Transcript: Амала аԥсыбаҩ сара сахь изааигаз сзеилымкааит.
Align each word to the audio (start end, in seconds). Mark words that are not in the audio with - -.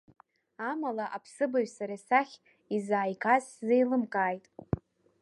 Амала 0.69 1.05
аԥсыбаҩ 1.15 1.67
сара 1.77 1.95
сахь 2.07 2.35
изааигаз 2.75 3.43
сзеилымкааит. 3.53 4.45